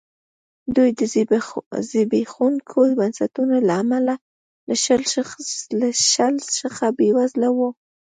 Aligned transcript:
دوی 0.75 0.89
د 0.99 1.01
زبېښونکو 1.91 2.79
بنسټونو 2.99 3.55
له 3.67 3.73
امله 3.83 4.15
له 4.67 4.75
شل 6.07 6.33
څخه 6.63 6.85
بېوزله 6.97 7.49
وو. 7.57 7.69